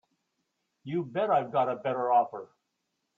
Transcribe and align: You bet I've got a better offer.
You 0.83 1.03
bet 1.05 1.29
I've 1.29 1.51
got 1.51 1.69
a 1.69 1.75
better 1.75 2.11
offer. 2.11 2.49